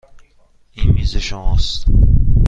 [0.73, 1.85] این میز شماست.